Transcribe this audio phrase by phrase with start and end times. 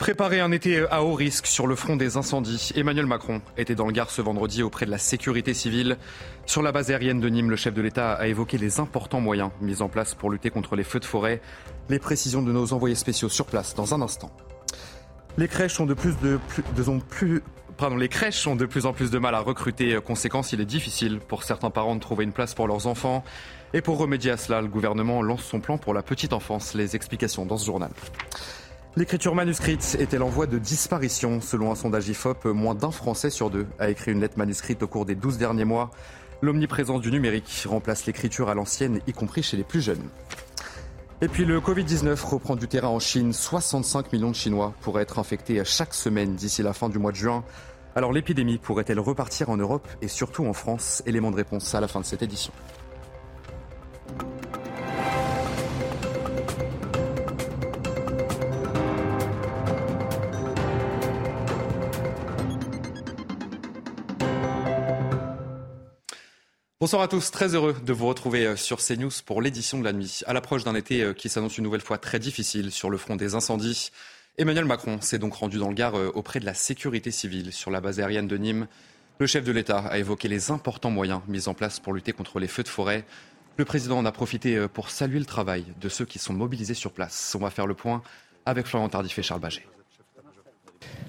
[0.00, 2.72] Préparer un été à haut risque sur le front des incendies.
[2.74, 5.98] Emmanuel Macron était dans le Gard ce vendredi auprès de la sécurité civile.
[6.46, 9.50] Sur la base aérienne de Nîmes, le chef de l'État a évoqué les importants moyens
[9.60, 11.42] mis en place pour lutter contre les feux de forêt.
[11.90, 14.30] Les précisions de nos envoyés spéciaux sur place dans un instant.
[15.36, 16.62] Les crèches ont de plus de plus,
[17.10, 17.42] plus
[17.76, 19.98] Pardon, les crèches ont de plus en plus de mal à recruter.
[20.02, 23.22] Conséquence, il est difficile pour certains parents de trouver une place pour leurs enfants.
[23.74, 26.72] Et pour remédier à cela, le gouvernement lance son plan pour la petite enfance.
[26.72, 27.90] Les explications dans ce journal.
[28.96, 33.48] L'écriture manuscrite est-elle en voie de disparition Selon un sondage IFOP, moins d'un Français sur
[33.48, 35.92] deux a écrit une lettre manuscrite au cours des 12 derniers mois.
[36.42, 40.02] L'omniprésence du numérique remplace l'écriture à l'ancienne, y compris chez les plus jeunes.
[41.20, 43.32] Et puis le Covid-19 reprend du terrain en Chine.
[43.32, 47.16] 65 millions de Chinois pourraient être infectés chaque semaine d'ici la fin du mois de
[47.16, 47.44] juin.
[47.94, 51.00] Alors l'épidémie pourrait-elle repartir en Europe et surtout en France?
[51.06, 52.52] Élément de réponse à la fin de cette édition.
[66.80, 69.92] Bonsoir à tous, très heureux de vous retrouver euh, sur CNews pour l'édition de la
[69.92, 70.20] nuit.
[70.24, 73.16] À l'approche d'un été euh, qui s'annonce une nouvelle fois très difficile sur le front
[73.16, 73.90] des incendies,
[74.38, 77.70] Emmanuel Macron s'est donc rendu dans le Gard euh, auprès de la sécurité civile sur
[77.70, 78.66] la base aérienne de Nîmes.
[79.18, 82.38] Le chef de l'État a évoqué les importants moyens mis en place pour lutter contre
[82.38, 83.04] les feux de forêt.
[83.58, 86.92] Le président en a profité pour saluer le travail de ceux qui sont mobilisés sur
[86.92, 87.36] place.
[87.38, 88.02] On va faire le point
[88.46, 89.66] avec Florian Tardif et Charles Baget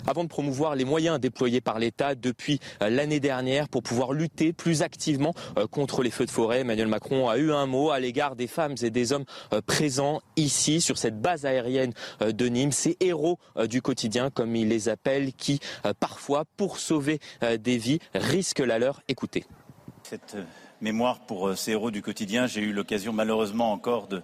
[0.07, 4.53] avant de promouvoir les moyens déployés par l'État depuis euh, l'année dernière pour pouvoir lutter
[4.53, 6.61] plus activement euh, contre les feux de forêt.
[6.61, 10.21] Emmanuel Macron a eu un mot à l'égard des femmes et des hommes euh, présents
[10.35, 15.33] ici sur cette base aérienne de Nîmes, ces héros du quotidien comme il les appelle,
[15.33, 15.59] qui
[15.99, 17.19] parfois pour sauver
[17.59, 19.01] des vies risquent la leur.
[19.07, 19.45] Écoutez.
[20.03, 20.35] Cette
[20.81, 24.21] mémoire pour ces héros du quotidien, j'ai eu l'occasion malheureusement encore de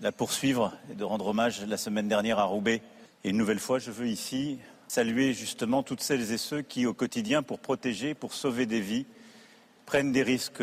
[0.00, 2.82] la poursuivre et de rendre hommage la semaine dernière à Roubaix.
[3.24, 4.58] Et une nouvelle fois, je veux ici
[4.92, 9.06] saluer justement toutes celles et ceux qui, au quotidien, pour protéger, pour sauver des vies,
[9.86, 10.62] prennent des risques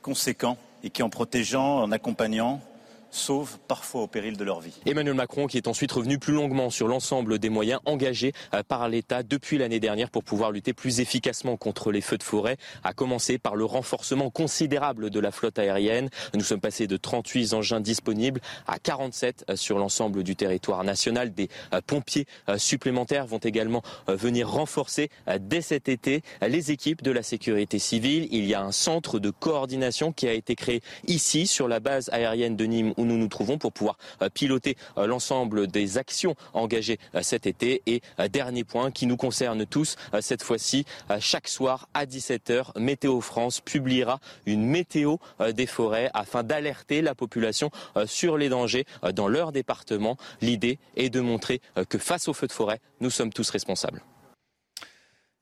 [0.00, 2.62] conséquents et qui, en protégeant, en accompagnant,
[3.10, 4.74] sauvent parfois au péril de leur vie.
[4.86, 8.88] Emmanuel Macron qui est ensuite revenu plus longuement sur l'ensemble des moyens engagés euh, par
[8.88, 12.92] l'État depuis l'année dernière pour pouvoir lutter plus efficacement contre les feux de forêt, à
[12.92, 16.10] commencer par le renforcement considérable de la flotte aérienne.
[16.34, 21.32] Nous sommes passés de 38 engins disponibles à 47 euh, sur l'ensemble du territoire national.
[21.32, 27.22] Des euh, pompiers supplémentaires vont également venir renforcer dès cet été les équipes de la
[27.22, 28.28] sécurité civile.
[28.30, 32.08] Il y a un centre de coordination qui a été créé ici sur la base
[32.12, 36.98] aérienne de Nîmes nous nous trouvons pour pouvoir euh, piloter euh, l'ensemble des actions engagées
[37.14, 37.82] euh, cet été.
[37.86, 40.84] Et dernier point qui nous concerne tous, cette fois-ci,
[41.20, 45.16] chaque soir à 17h, Météo France publiera une météo
[45.54, 47.70] des forêts afin d'alerter la population
[48.06, 48.84] sur les dangers
[49.14, 50.16] dans leur département.
[50.40, 54.02] L'idée est de montrer que face aux feux de forêt, nous sommes tous responsables.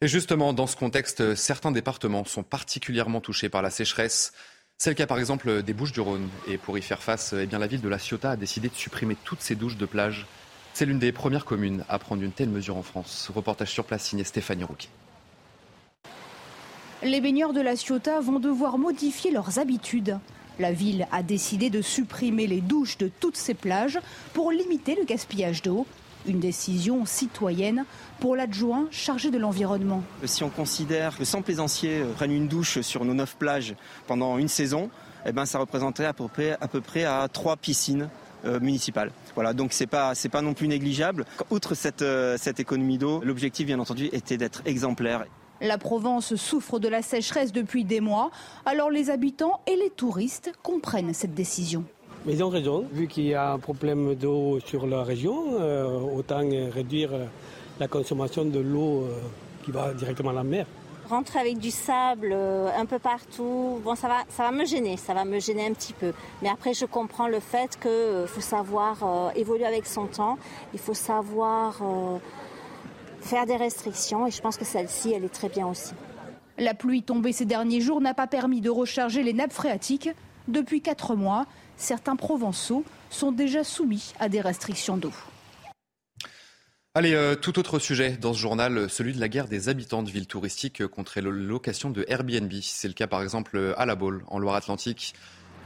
[0.00, 4.32] Et justement, dans ce contexte, certains départements sont particulièrement touchés par la sécheresse.
[4.78, 6.28] C'est le cas par exemple des Bouches du Rhône.
[6.46, 9.16] Et pour y faire face, eh la ville de La Ciotat a décidé de supprimer
[9.24, 10.26] toutes ses douches de plage.
[10.74, 13.30] C'est l'une des premières communes à prendre une telle mesure en France.
[13.34, 14.88] Reportage sur place signé Stéphanie Rouquet.
[17.02, 20.18] Les baigneurs de La Ciotat vont devoir modifier leurs habitudes.
[20.58, 24.00] La ville a décidé de supprimer les douches de toutes ces plages
[24.32, 25.86] pour limiter le gaspillage d'eau
[26.26, 27.84] une décision citoyenne
[28.20, 30.02] pour l'adjoint chargé de l'environnement.
[30.24, 33.74] Si on considère que 100 plaisanciers euh, prennent une douche sur nos 9 plages
[34.06, 34.90] pendant une saison,
[35.26, 38.08] eh ben, ça représenterait à peu près à, peu près à 3 piscines
[38.44, 39.10] euh, municipales.
[39.34, 41.24] Voilà, donc c'est pas c'est pas non plus négligeable.
[41.50, 45.24] Outre cette, euh, cette économie d'eau, l'objectif bien entendu était d'être exemplaire.
[45.60, 48.30] La Provence souffre de la sécheresse depuis des mois,
[48.66, 51.84] alors les habitants et les touristes comprennent cette décision.
[52.26, 55.86] Mais ils ont raison, vu qu'il y a un problème d'eau sur la région, euh,
[56.16, 56.40] autant
[56.72, 57.10] réduire
[57.78, 59.20] la consommation de l'eau euh,
[59.62, 60.66] qui va directement à la mer.
[61.10, 64.96] Rentrer avec du sable euh, un peu partout, bon, ça va, ça va me gêner,
[64.96, 66.14] ça va me gêner un petit peu.
[66.40, 70.38] Mais après, je comprends le fait qu'il faut savoir évoluer avec son temps,
[70.72, 71.82] il faut savoir
[73.20, 75.92] faire des restrictions, et je pense que celle-ci, elle est très bien aussi.
[76.56, 80.08] La pluie tombée ces derniers jours n'a pas permis de recharger les nappes phréatiques.
[80.46, 85.12] Depuis quatre mois, certains Provençaux sont déjà soumis à des restrictions d'eau.
[86.94, 90.10] Allez, euh, tout autre sujet dans ce journal, celui de la guerre des habitants de
[90.10, 92.52] villes touristiques contre la location de Airbnb.
[92.62, 95.14] C'est le cas par exemple à La Baule, en Loire-Atlantique,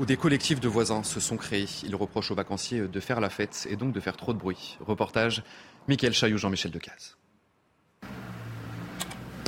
[0.01, 1.69] où des collectifs de voisins se sont créés.
[1.85, 4.79] Ils reprochent aux vacanciers de faire la fête et donc de faire trop de bruit.
[4.81, 5.43] Reportage,
[5.87, 7.18] Michael Chaillou, Jean-Michel Decaze.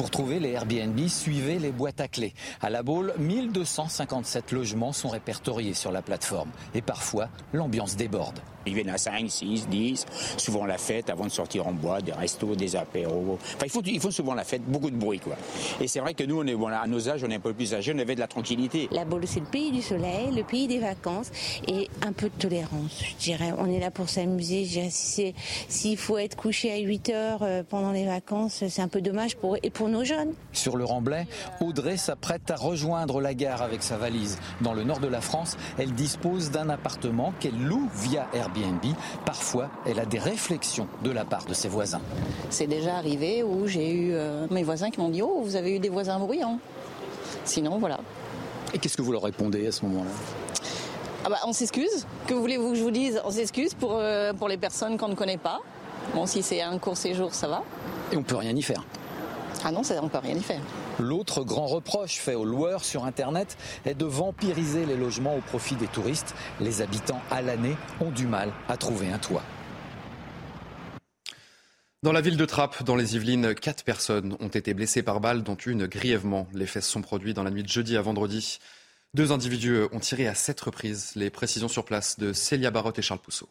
[0.00, 2.32] Pour trouver les Airbnb, suivez les boîtes à clés.
[2.62, 6.48] À la Baule, 1257 logements sont répertoriés sur la plateforme.
[6.74, 8.40] Et parfois, l'ambiance déborde.
[8.66, 12.12] Ils viennent à 5, 6, 10, souvent la fête avant de sortir en bois, des
[12.12, 13.38] restos, des apéros.
[13.56, 15.36] Enfin, ils font, ils font souvent la fête, beaucoup de bruit, quoi.
[15.80, 17.54] Et c'est vrai que nous, on est, voilà, à nos âges, on est un peu
[17.54, 18.88] plus âgés, on avait de la tranquillité.
[18.92, 21.30] La Baule, c'est le pays du soleil, le pays des vacances
[21.66, 23.52] et un peu de tolérance, je dirais.
[23.58, 24.64] On est là pour s'amuser.
[24.90, 25.34] S'il
[25.68, 29.36] si faut être couché à 8 heures euh, pendant les vacances, c'est un peu dommage
[29.36, 30.32] pour, et pour nos jeunes.
[30.52, 31.26] Sur le Remblai,
[31.60, 34.38] Audrey s'apprête à rejoindre la gare avec sa valise.
[34.60, 38.49] Dans le nord de la France, elle dispose d'un appartement qu'elle loue via Airbnb.
[39.24, 42.00] Parfois, elle a des réflexions de la part de ses voisins.
[42.50, 45.76] C'est déjà arrivé où j'ai eu euh, mes voisins qui m'ont dit Oh, vous avez
[45.76, 46.58] eu des voisins bruyants.
[47.44, 47.98] Sinon, voilà.
[48.72, 50.10] Et qu'est-ce que vous leur répondez à ce moment-là?
[51.24, 52.06] Ah bah, On s'excuse.
[52.26, 53.20] Que voulez-vous que je vous dise?
[53.24, 55.60] On s'excuse pour, euh, pour les personnes qu'on ne connaît pas.
[56.14, 57.62] Bon, si c'est un court séjour, ça va.
[58.12, 58.84] Et on peut rien y faire
[59.62, 60.60] Ah non, ça, on peut rien y faire.
[60.98, 65.74] L'autre grand reproche fait aux loueurs sur Internet est de vampiriser les logements au profit
[65.76, 66.34] des touristes.
[66.60, 69.42] Les habitants à l'année ont du mal à trouver un toit.
[72.02, 75.42] Dans la ville de Trappes, dans les Yvelines, quatre personnes ont été blessées par balle,
[75.42, 76.48] dont une grièvement.
[76.54, 78.58] Les faits sont produits dans la nuit de jeudi à vendredi.
[79.12, 81.12] Deux individus ont tiré à sept reprises.
[81.16, 83.50] Les précisions sur place de Célia Barotte et Charles Pousseau.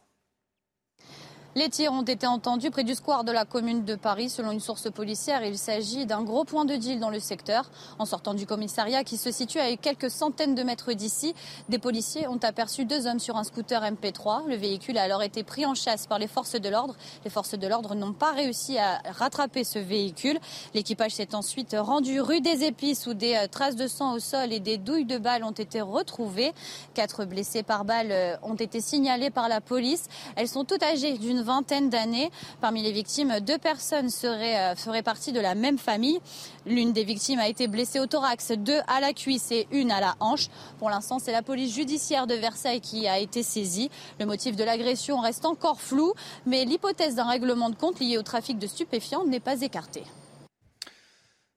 [1.55, 4.29] Les tirs ont été entendus près du square de la commune de Paris.
[4.29, 7.71] Selon une source policière, il s'agit d'un gros point de deal dans le secteur.
[7.97, 11.33] En sortant du commissariat qui se situe à quelques centaines de mètres d'ici,
[11.67, 14.45] des policiers ont aperçu deux hommes sur un scooter MP3.
[14.47, 16.95] Le véhicule a alors été pris en chasse par les forces de l'ordre.
[17.23, 20.37] Les forces de l'ordre n'ont pas réussi à rattraper ce véhicule.
[20.75, 24.53] L'équipage s'est ensuite rendu rue des Épices où des euh, traces de sang au sol
[24.53, 26.53] et des douilles de balles ont été retrouvées.
[26.93, 30.05] Quatre blessés par balle euh, ont été signalés par la police.
[30.35, 32.31] Elles sont toutes âgées d'une vingtaine d'années.
[32.61, 36.19] Parmi les victimes, deux personnes seraient, euh, feraient partie de la même famille.
[36.65, 39.99] L'une des victimes a été blessée au thorax, deux à la cuisse et une à
[39.99, 40.47] la hanche.
[40.77, 43.89] Pour l'instant, c'est la police judiciaire de Versailles qui a été saisie.
[44.19, 46.13] Le motif de l'agression reste encore flou,
[46.45, 50.03] mais l'hypothèse d'un règlement de compte lié au trafic de stupéfiants n'est pas écartée.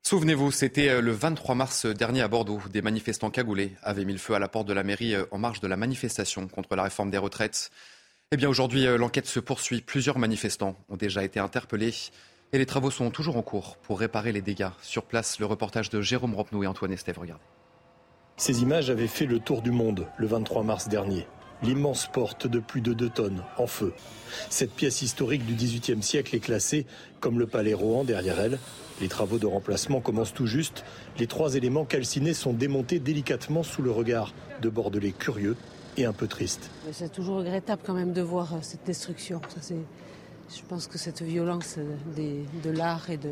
[0.04, 2.60] Souvenez-vous, c'était euh, le 23 mars dernier à Bordeaux.
[2.70, 5.38] Des manifestants cagoulés avaient mis le feu à la porte de la mairie euh, en
[5.38, 7.70] marge de la manifestation contre la réforme des retraites.
[8.34, 9.82] Eh bien aujourd'hui, euh, l'enquête se poursuit.
[9.82, 11.92] Plusieurs manifestants ont déjà été interpellés
[12.54, 14.70] et les travaux sont toujours en cours pour réparer les dégâts.
[14.80, 17.18] Sur place, le reportage de Jérôme Ropnou et Antoine Estève.
[17.18, 17.42] Regardez.
[18.38, 21.26] Ces images avaient fait le tour du monde le 23 mars dernier.
[21.62, 23.92] L'immense porte de plus de 2 tonnes en feu.
[24.48, 26.86] Cette pièce historique du XVIIIe siècle est classée
[27.20, 28.58] comme le palais Rohan derrière elle.
[29.02, 30.86] Les travaux de remplacement commencent tout juste.
[31.18, 34.32] Les trois éléments calcinés sont démontés délicatement sous le regard
[34.62, 35.54] de Bordelais curieux
[35.96, 36.70] et un peu triste.
[36.92, 39.40] C'est toujours regrettable quand même de voir euh, cette destruction.
[39.48, 39.74] Ça,
[40.54, 41.78] je pense que cette violence
[42.16, 43.30] de l'art et de,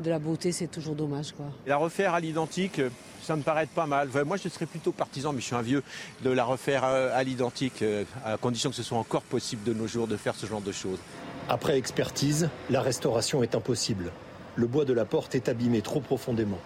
[0.00, 1.32] de la beauté, c'est toujours dommage.
[1.32, 1.46] Quoi.
[1.66, 2.80] La refaire à l'identique,
[3.22, 4.08] ça me paraît pas mal.
[4.26, 5.82] Moi, je serais plutôt partisan, mais je suis un vieux,
[6.22, 9.74] de la refaire euh, à l'identique, euh, à condition que ce soit encore possible de
[9.74, 10.98] nos jours de faire ce genre de choses.
[11.48, 14.12] Après expertise, la restauration est impossible.
[14.56, 16.58] Le bois de la porte est abîmé trop profondément.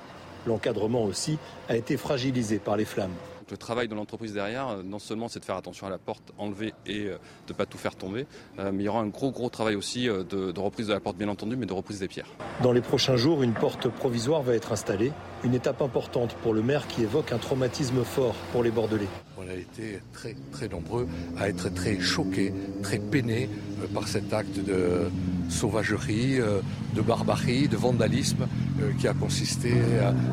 [0.47, 1.39] L'encadrement aussi
[1.69, 3.15] a été fragilisé par les flammes
[3.51, 6.33] le travail de l'entreprise derrière, euh, non seulement c'est de faire attention à la porte
[6.39, 8.27] enlevée et euh, de ne pas tout faire tomber,
[8.59, 11.01] euh, mais il y aura un gros gros travail aussi de, de reprise de la
[11.01, 12.29] porte bien entendu, mais de reprise des pierres.
[12.63, 15.13] Dans les prochains jours, une porte provisoire va être installée,
[15.45, 19.09] une étape importante pour le maire qui évoque un traumatisme fort pour les Bordelais.
[19.37, 21.07] On a été très très nombreux
[21.37, 23.51] à être très choqués, très peinés
[23.93, 25.11] par cet acte de
[25.51, 26.39] sauvagerie,
[26.95, 28.47] de barbarie, de vandalisme
[28.99, 29.75] qui a consisté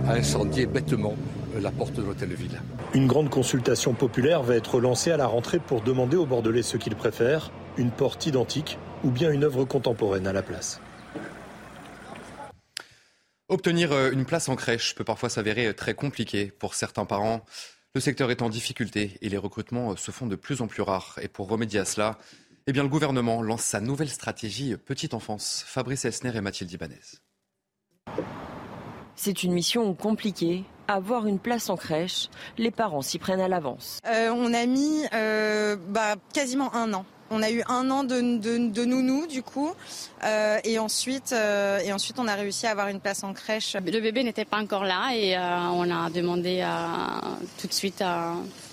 [0.07, 1.15] à incendier bêtement
[1.59, 2.61] la porte de l'hôtel-ville.
[2.93, 6.75] Une grande consultation populaire va être lancée à la rentrée pour demander aux Bordelais ce
[6.75, 10.81] qu'ils préfèrent, une porte identique ou bien une œuvre contemporaine à la place.
[13.47, 17.45] Obtenir euh, une place en crèche peut parfois s'avérer euh, très compliqué pour certains parents.
[17.95, 20.81] Le secteur est en difficulté et les recrutements euh, se font de plus en plus
[20.81, 21.17] rares.
[21.21, 22.17] Et pour remédier à cela,
[22.67, 25.63] eh le gouvernement lance sa nouvelle stratégie petite enfance.
[25.65, 26.99] Fabrice Elsner et Mathilde Ibanez.
[29.23, 30.63] C'est une mission compliquée.
[30.87, 33.99] Avoir une place en crèche, les parents s'y prennent à l'avance.
[34.07, 37.05] Euh, on a mis euh, bah, quasiment un an.
[37.29, 39.73] On a eu un an de, de, nounou du coup,
[40.23, 43.75] euh, et ensuite et ensuite on a réussi à avoir une place en crèche.
[43.75, 46.67] Le bébé n'était pas encore là et on a demandé
[47.59, 48.03] tout de suite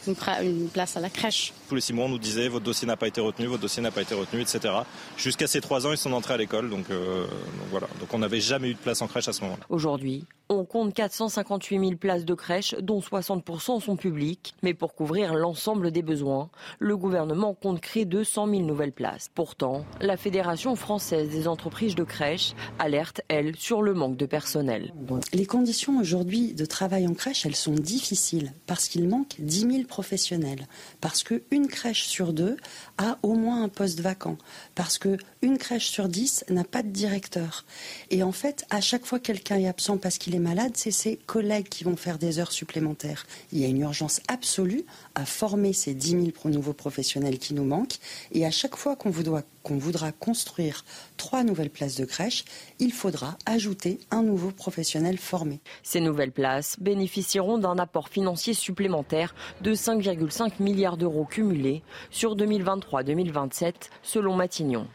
[0.08, 1.52] une, place à la crèche.
[1.68, 3.82] Tous les six mois, on nous disait votre dossier n'a pas été retenu, votre dossier
[3.82, 4.74] n'a pas été retenu, etc.
[5.16, 7.86] Jusqu'à ces trois ans, ils sont entrés à l'école, donc, euh, donc voilà.
[8.00, 9.64] Donc on n'avait jamais eu de place en crèche à ce moment-là.
[9.68, 14.54] Aujourd'hui, on compte 458 000 places de crèche, dont 60% sont publiques.
[14.62, 19.30] Mais pour couvrir l'ensemble des besoins, le gouvernement compte créer 200 000 nouvelles places.
[19.34, 24.92] Pourtant, la Fédération française des entreprises de crèche alerte, elle, sur le manque de personnel.
[25.32, 29.84] Les conditions aujourd'hui de travail en crèche, elles sont difficiles parce qu'il manque 10 000
[29.84, 30.66] professionnels,
[31.00, 32.56] parce qu'une crèche sur deux
[32.96, 34.36] a au moins un poste vacant,
[34.74, 37.64] parce qu'une crèche sur dix n'a pas de directeur.
[38.10, 41.16] Et en fait, à chaque fois quelqu'un est absent parce qu'il est malade, c'est ses
[41.16, 43.26] collègues qui vont faire des heures supplémentaires.
[43.52, 47.64] Il y a une urgence absolue à former ces 10 000 nouveaux professionnels qui nous
[47.64, 47.98] manquent.
[48.32, 50.84] Et à chaque fois qu'on voudra construire
[51.16, 52.44] trois nouvelles places de crèche,
[52.78, 55.60] il faudra ajouter un nouveau professionnel formé.
[55.82, 63.74] Ces nouvelles places bénéficieront d'un apport financier supplémentaire de 5,5 milliards d'euros cumulés sur 2023-2027,
[64.02, 64.86] selon Matignon.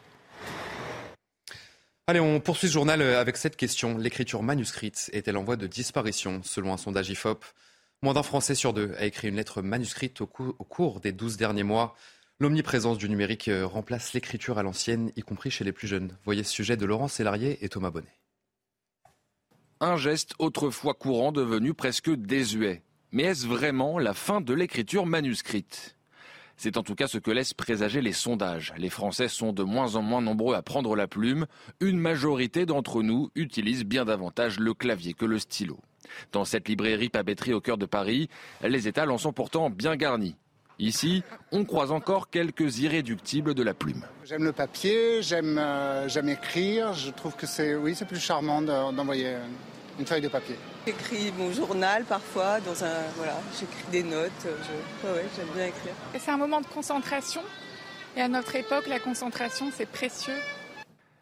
[2.05, 3.97] Allez, on poursuit ce journal avec cette question.
[3.97, 7.45] L'écriture manuscrite est-elle en voie de disparition selon un sondage IFOP?
[8.01, 11.63] Moins d'un Français sur deux a écrit une lettre manuscrite au, cours des 12 derniers
[11.63, 11.95] mois.
[12.39, 16.17] L'omniprésence du numérique euh, remplace l'écriture à l'ancienne, y compris chez les plus jeunes.
[16.25, 18.19] Voyez ce sujet de Laurent Sélarié et Thomas Bonnet.
[19.79, 22.83] Un geste autrefois courant devenu presque désuet.
[23.13, 25.95] Mais est-ce vraiment la fin de l'écriture manuscrite?
[26.63, 28.73] C'est en tout cas ce que laissent présager les sondages.
[28.77, 31.45] Les Français sont de moins en moins nombreux à prendre la plume.
[31.81, 35.77] Une majorité d'entre nous utilisent bien davantage le clavier que le stylo.
[36.31, 38.29] Dans cette librairie papeterie au cœur de Paris,
[38.61, 40.37] les étals en sont pourtant bien garnis.
[40.79, 44.05] Ici, on croise encore quelques irréductibles de la plume.
[44.23, 46.93] J'aime le papier, j'aime euh, écrire.
[46.93, 49.35] Je trouve que c'est oui, c'est plus charmant d'envoyer
[49.99, 50.55] une feuille de papier.
[50.85, 54.31] J'écris mon journal parfois, dans un, voilà, j'écris des notes,
[55.03, 55.93] j'aime bien écrire.
[56.17, 57.41] C'est un moment de concentration
[58.15, 60.37] et à notre époque, la concentration, c'est précieux.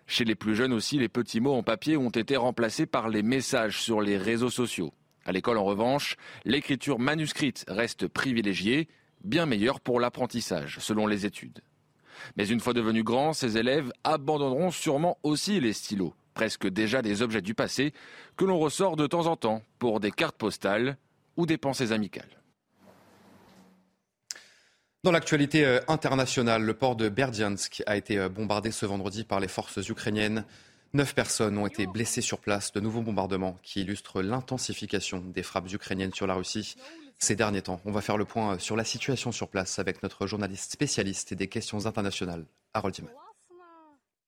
[0.08, 3.24] Chez les plus jeunes aussi, les petits mots en papier ont été remplacés par les
[3.24, 4.94] messages sur les réseaux sociaux.
[5.26, 8.90] À l'école, en revanche, l'écriture manuscrite reste privilégiée,
[9.24, 11.62] bien meilleure pour l'apprentissage, selon les études.
[12.36, 17.22] Mais une fois devenus grands, ces élèves abandonneront sûrement aussi les stylos presque déjà des
[17.22, 17.94] objets du passé
[18.38, 20.98] que l'on ressort de temps en temps pour des cartes postales
[21.38, 22.42] ou des pensées amicales.
[25.04, 29.40] Dans l'actualité euh, internationale, le port de Berdiansk a été euh, bombardé ce vendredi par
[29.40, 30.46] les forces ukrainiennes.
[30.94, 32.72] Neuf personnes ont été blessées sur place.
[32.72, 36.76] De nouveaux bombardements qui illustrent l'intensification des frappes ukrainiennes sur la Russie
[37.18, 37.80] ces derniers temps.
[37.86, 41.34] On va faire le point euh, sur la situation sur place avec notre journaliste spécialiste
[41.34, 43.12] des questions internationales, Harold Diman.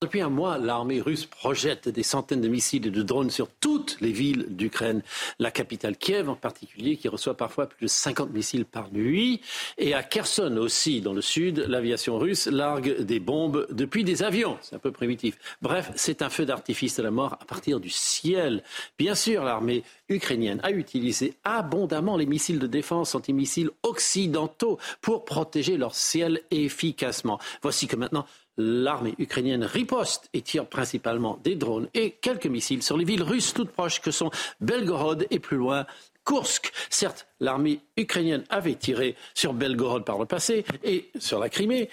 [0.04, 3.96] Depuis un mois, l'armée russe projette des centaines de missiles et de drones sur toutes
[4.02, 5.00] les villes d'Ukraine.
[5.38, 9.40] La capitale Kiev en particulier, qui reçoit parfois plus de 50 missiles par nuit.
[9.78, 14.58] Et à Kherson aussi, dans le sud, l'aviation russe largue des bombes depuis des avions.
[14.60, 15.38] C'est un peu primitif.
[15.62, 18.62] Bref, c'est un feu d'artifice de la mort à partir du ciel.
[18.98, 25.78] Bien sûr, l'armée ukrainienne a utilisé abondamment les missiles de défense antimissiles occidentaux pour protéger
[25.78, 27.38] leur ciel efficacement.
[27.62, 32.96] Voici que maintenant, l'armée ukrainienne riposte et tire principalement des drones et quelques missiles sur
[32.96, 34.30] les villes russes toutes proches que sont
[34.60, 35.86] Belgorod et plus loin
[36.24, 36.72] Kursk.
[36.88, 41.90] Certes, l'armée ukrainienne avait tiré sur Belgorod par le passé et sur la Crimée,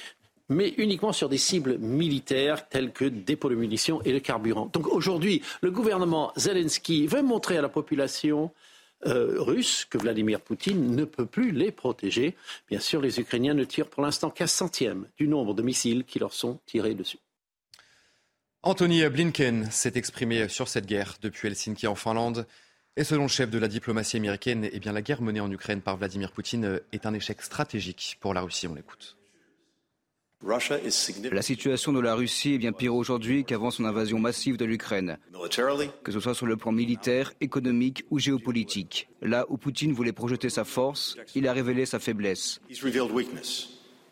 [0.49, 4.69] mais uniquement sur des cibles militaires telles que dépôts de munitions et de carburant.
[4.71, 8.51] Donc aujourd'hui, le gouvernement Zelensky veut montrer à la population
[9.05, 12.35] euh, russes que Vladimir Poutine ne peut plus les protéger.
[12.69, 16.19] Bien sûr, les Ukrainiens ne tirent pour l'instant qu'un centième du nombre de missiles qui
[16.19, 17.19] leur sont tirés dessus.
[18.63, 22.45] Anthony Blinken s'est exprimé sur cette guerre depuis Helsinki en Finlande.
[22.97, 25.97] Et selon le chef de la diplomatie américaine, eh la guerre menée en Ukraine par
[25.97, 28.67] Vladimir Poutine est un échec stratégique pour la Russie.
[28.67, 29.17] On l'écoute.
[30.43, 35.19] La situation de la Russie est bien pire aujourd'hui qu'avant son invasion massive de l'Ukraine,
[36.03, 39.07] que ce soit sur le plan militaire, économique ou géopolitique.
[39.21, 42.59] Là où Poutine voulait projeter sa force, il a révélé sa faiblesse.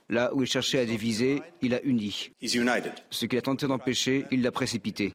[0.10, 2.32] Là où il cherchait à diviser, il a uni.
[2.42, 5.14] Ce qu'il a tenté d'empêcher, il l'a précipité.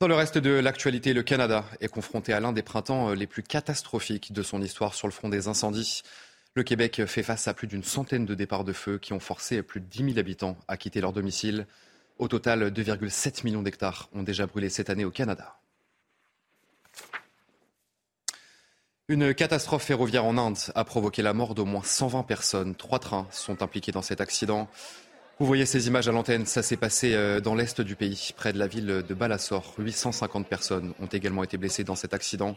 [0.00, 3.42] Dans le reste de l'actualité, le Canada est confronté à l'un des printemps les plus
[3.42, 6.02] catastrophiques de son histoire sur le front des incendies.
[6.54, 9.62] Le Québec fait face à plus d'une centaine de départs de feu qui ont forcé
[9.62, 11.66] plus de 10 000 habitants à quitter leur domicile.
[12.18, 15.60] Au total, 2,7 millions d'hectares ont déjà brûlé cette année au Canada.
[19.08, 22.74] Une catastrophe ferroviaire en Inde a provoqué la mort d'au moins 120 personnes.
[22.74, 24.68] Trois trains sont impliqués dans cet accident.
[25.38, 28.52] Vous voyez ces images à l'antenne, ça s'est passé euh, dans l'est du pays, près
[28.52, 29.74] de la ville de Balasore.
[29.78, 32.56] 850 personnes ont également été blessées dans cet accident.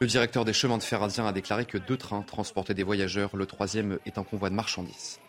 [0.00, 3.36] Le directeur des chemins de fer indiens a déclaré que deux trains transportaient des voyageurs.
[3.36, 5.20] Le troisième est un convoi de marchandises.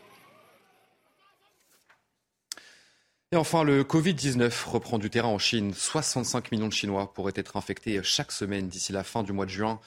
[3.31, 5.73] Et enfin, le Covid-19 reprend du terrain en Chine.
[5.73, 9.51] 65 millions de Chinois pourraient être infectés chaque semaine d'ici la fin du mois de
[9.51, 9.79] juin.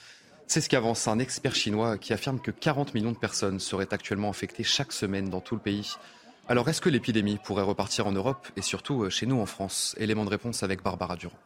[0.47, 4.29] C'est ce qu'avance un expert chinois qui affirme que 40 millions de personnes seraient actuellement
[4.29, 5.93] infectées chaque semaine dans tout le pays.
[6.47, 9.93] Alors est-ce que l'épidémie pourrait repartir en Europe et surtout euh, chez nous en France?
[9.99, 11.37] Élément de réponse avec Barbara Durand.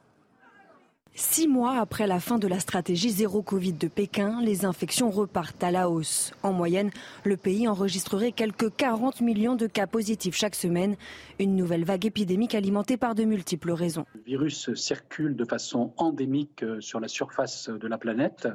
[1.16, 5.64] Six mois après la fin de la stratégie zéro Covid de Pékin, les infections repartent
[5.64, 6.34] à la hausse.
[6.42, 6.90] En moyenne,
[7.24, 10.96] le pays enregistrerait quelques 40 millions de cas positifs chaque semaine.
[11.38, 14.06] Une nouvelle vague épidémique alimentée par de multiples raisons.
[14.16, 18.48] Le virus circule de façon endémique euh, sur la surface de la planète.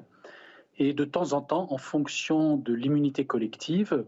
[0.78, 4.04] Et de temps en temps, en fonction de l'immunité collective,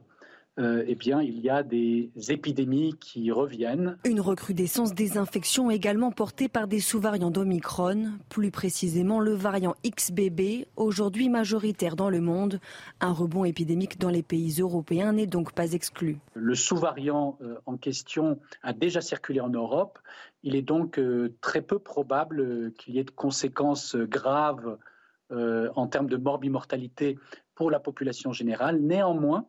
[0.58, 3.96] euh, eh bien, il y a des épidémies qui reviennent.
[4.04, 10.66] Une recrudescence des infections également portée par des sous-variants d'Omicron, plus précisément le variant XBB,
[10.76, 12.60] aujourd'hui majoritaire dans le monde.
[13.00, 16.18] Un rebond épidémique dans les pays européens n'est donc pas exclu.
[16.34, 19.98] Le sous-variant euh, en question a déjà circulé en Europe.
[20.42, 24.78] Il est donc euh, très peu probable qu'il y ait de conséquences graves
[25.32, 27.16] en termes de morbimortalité
[27.54, 28.80] pour la population générale.
[28.80, 29.46] Néanmoins,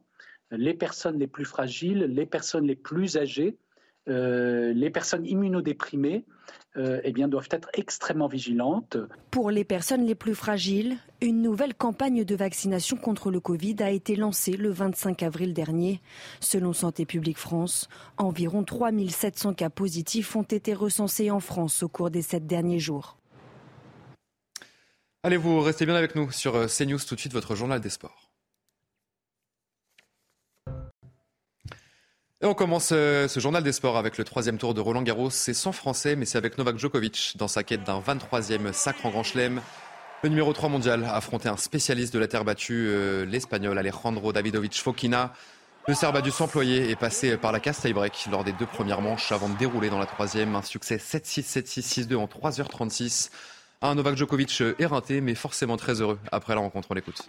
[0.51, 3.58] les personnes les plus fragiles, les personnes les plus âgées,
[4.10, 6.25] euh, les personnes immunodéprimées
[6.75, 8.98] euh, eh bien, doivent être extrêmement vigilantes.
[9.29, 13.91] Pour les personnes les plus fragiles, une nouvelle campagne de vaccination contre le Covid a
[13.91, 16.01] été lancée le 25 avril dernier.
[16.39, 22.10] Selon Santé publique France, environ 3700 cas positifs ont été recensés en France au cours
[22.10, 23.17] des sept derniers jours.
[25.24, 27.91] Allez, vous restez bien avec nous sur euh, CNews tout de suite, votre journal des
[27.91, 28.30] sports.
[32.43, 35.29] Et on commence euh, ce journal des sports avec le troisième tour de Roland Garros.
[35.29, 39.12] C'est sans français, mais c'est avec Novak Djokovic dans sa quête d'un 23e sacre en
[39.12, 39.62] Grand Chelem.
[40.24, 44.33] Le numéro 3 mondial a affronté un spécialiste de la terre battue, euh, l'Espagnol Alejandro
[44.33, 45.33] Davidovich Fokina.
[45.88, 49.01] Le Serbe a dû s'employer et passer par la casse tie-break lors des deux premières
[49.01, 50.55] manches avant de dérouler dans la troisième.
[50.55, 53.29] Un succès 7-6, 7-6, 6-2 en 3h36.
[53.83, 56.88] Un Novak Djokovic éreinté, mais forcément très heureux après la rencontre.
[56.89, 57.21] On l'écoute.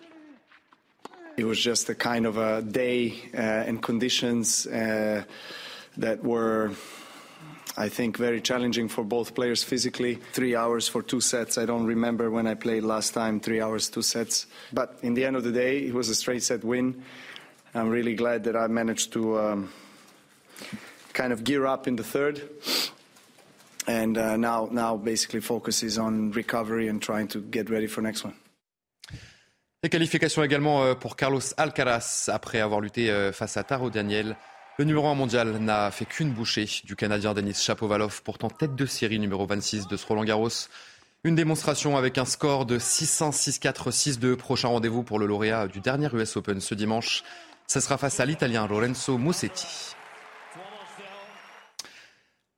[1.42, 5.24] It was just a kind of a day uh, and conditions uh,
[5.96, 6.70] that were,
[7.76, 10.20] I think, very challenging for both players physically.
[10.34, 11.58] Three hours for two sets.
[11.58, 14.46] I don't remember when I played last time, three hours, two sets.
[14.72, 17.02] But in the end of the day, it was a straight set win.
[17.74, 19.72] I'm really glad that I managed to um,
[21.12, 22.40] kind of gear up in the third.
[23.88, 28.00] And uh, now, now basically focus is on recovery and trying to get ready for
[28.00, 28.36] next one.
[29.84, 34.36] Les qualifications également euh, pour Carlos Alcaraz après avoir lutté euh, face à Taro Daniel.
[34.78, 38.86] Le numéro 1 mondial n'a fait qu'une bouchée du Canadien Denis Shapovalov, pourtant tête de
[38.86, 40.50] série numéro 26 de ce Roland Garros.
[41.24, 44.36] Une démonstration avec un score de 600, 6-4, 6-2.
[44.36, 47.24] Prochain rendez-vous pour le lauréat du dernier US Open ce dimanche.
[47.66, 49.96] Ce sera face à l'Italien Lorenzo Musetti.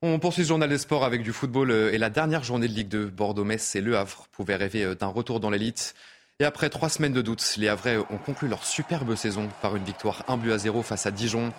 [0.03, 2.75] On poursuit ce journal des sports avec du football euh, et la dernière journée de
[2.75, 3.07] Ligue 2.
[3.07, 5.95] Bordeaux-Metz et Le Havre pouvaient rêver d'un retour dans l'élite.
[6.40, 9.85] Et après trois semaines de doute, les Havrais ont conclu leur superbe saison par une
[9.85, 11.53] victoire 1 but à 0 face à Dijon.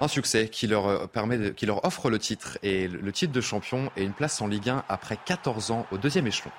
[0.00, 3.88] Un succès qui leur, euh, qui leur offre le titre et le titre de champion
[3.96, 6.50] et une place en Ligue 1 après 14 ans au deuxième échelon.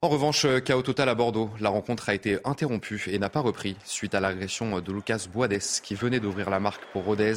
[0.00, 1.50] En revanche, chaos total à Bordeaux.
[1.60, 5.58] La rencontre a été interrompue et n'a pas repris suite à l'agression de Lucas Boades
[5.84, 7.34] qui venait d'ouvrir la marque pour Rodez.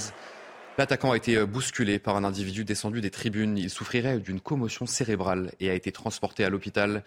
[0.77, 3.57] L'attaquant a été bousculé par un individu descendu des tribunes.
[3.57, 7.03] Il souffrirait d'une commotion cérébrale et a été transporté à l'hôpital.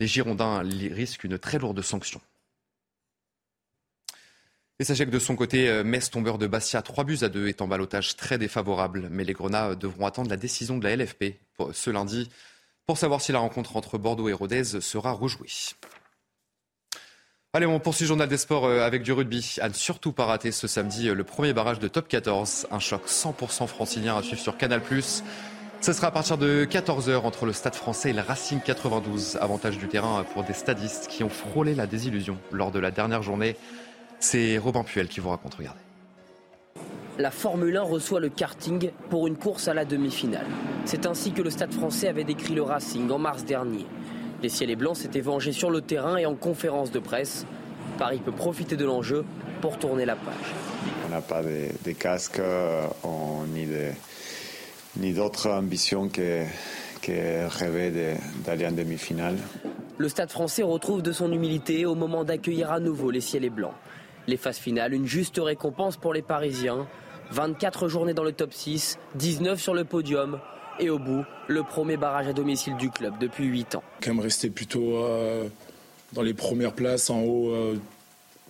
[0.00, 2.20] Les Girondins risquent une très lourde sanction.
[4.78, 7.62] Et sachez que de son côté, Metz, tombeur de Bastia, 3 buts à 2, est
[7.62, 9.08] en balotage très défavorable.
[9.10, 11.36] Mais les Grenats devront attendre la décision de la LFP
[11.72, 12.28] ce lundi
[12.86, 15.48] pour savoir si la rencontre entre Bordeaux et Rodez sera rejouée.
[17.56, 19.56] Allez, on poursuit le journal des sports euh, avec du rugby.
[19.62, 22.66] À ne surtout pas rater ce samedi euh, le premier barrage de top 14.
[22.70, 24.82] Un choc 100% francilien à suivre sur Canal+.
[25.80, 29.38] Ce sera à partir de 14h entre le Stade français et le Racing 92.
[29.40, 33.22] Avantage du terrain pour des stadistes qui ont frôlé la désillusion lors de la dernière
[33.22, 33.56] journée.
[34.20, 35.54] C'est Robin Puel qui vous raconte.
[35.54, 35.80] Regardez.
[37.16, 40.44] La Formule 1 reçoit le karting pour une course à la demi-finale.
[40.84, 43.86] C'est ainsi que le Stade français avait décrit le Racing en mars dernier.
[44.42, 47.46] Les ciels et blancs s'étaient vengés sur le terrain et en conférence de presse.
[47.98, 49.24] Paris peut profiter de l'enjeu
[49.60, 50.54] pour tourner la page.
[51.06, 52.86] On n'a pas de, casques euh,
[54.96, 56.44] ni d'autres ambitions que,
[57.00, 59.36] que rêver d'aller en demi-finale.
[59.98, 63.50] Le stade français retrouve de son humilité au moment d'accueillir à nouveau les ciels et
[63.50, 63.74] blancs.
[64.26, 66.86] Les phases finales, une juste récompense pour les Parisiens.
[67.30, 70.38] 24 journées dans le top 6, 19 sur le podium,
[70.78, 73.82] Et au bout, le premier barrage à domicile du club depuis 8 ans.
[74.02, 75.48] Quand même rester plutôt euh,
[76.12, 77.76] dans les premières places en haut euh,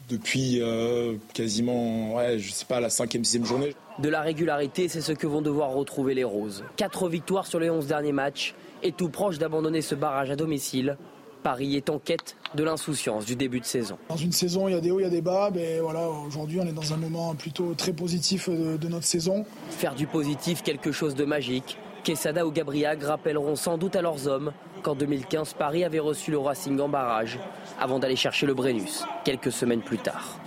[0.08, 3.74] depuis euh, quasiment, ouais, je sais pas, la cinquième, sixième journée.
[4.00, 6.64] De la régularité, c'est ce que vont devoir retrouver les Roses.
[6.76, 10.96] Quatre victoires sur les 11 derniers matchs et tout proche d'abandonner ce barrage à domicile.
[11.44, 13.98] Paris est en quête de l'insouciance du début de saison.
[14.08, 15.50] Dans une saison, il y a des hauts, il y a des bas.
[15.54, 19.44] Mais voilà, aujourd'hui, on est dans un moment plutôt très positif de, de notre saison.
[19.70, 21.78] Faire du positif quelque chose de magique.
[22.06, 24.52] Quesada ou Gabriag rappelleront sans doute à leurs hommes
[24.84, 27.40] qu'en 2015, Paris avait reçu le Racing en barrage
[27.80, 30.38] avant d'aller chercher le Brennus quelques semaines plus tard.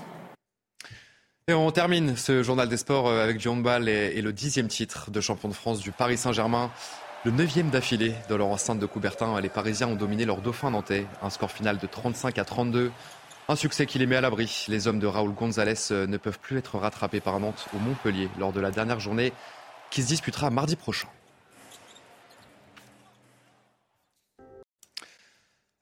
[1.49, 5.19] Et on termine ce journal des sports euh, avec du et, le dixième titre de
[5.19, 6.71] champion de France du Paris Saint-Germain.
[7.25, 11.07] Le neuvième d'affilée de leur enceinte de Coubertin, les Parisiens ont dominé leur dauphin nantais.
[11.21, 12.89] Un score final de 35 à 32.
[13.49, 14.65] Un succès qui les met à l'abri.
[14.69, 18.29] Les hommes de Raoul Gonzalez euh, ne peuvent plus être rattrapés par Nantes ou Montpellier
[18.39, 19.33] lors de la dernière journée
[19.89, 21.09] qui se disputera mardi prochain.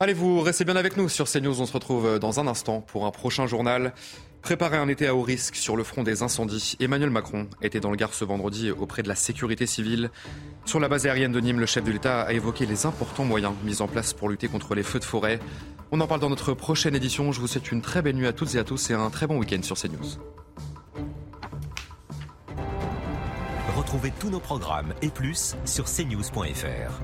[0.07, 1.59] Allez, vous restez bien avec nous sur CNews.
[1.59, 3.93] On se retrouve dans un instant pour un prochain journal.
[4.41, 6.77] Préparer un été à haut risque sur le front des incendies.
[6.79, 10.09] Emmanuel Macron était dans le Gard ce vendredi auprès de la sécurité civile.
[10.63, 13.51] Sur la base aérienne de Nîmes, le chef de l'État a évoqué les importants moyens
[13.65, 15.41] mis en place pour lutter contre les feux de forêt.
[15.91, 17.33] On en parle dans notre prochaine édition.
[17.33, 19.27] Je vous souhaite une très belle nuit à toutes et à tous et un très
[19.27, 20.21] bon week-end sur CNews.
[23.75, 27.01] Retrouvez tous nos programmes et plus sur cnews.fr.